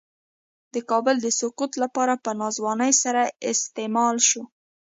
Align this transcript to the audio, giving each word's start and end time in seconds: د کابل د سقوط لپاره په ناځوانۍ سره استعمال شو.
د 0.73 0.75
کابل 0.89 1.15
د 1.21 1.27
سقوط 1.39 1.71
لپاره 1.83 2.13
په 2.23 2.31
ناځوانۍ 2.41 2.91
سره 3.03 3.21
استعمال 3.51 4.15
شو. 4.29 4.43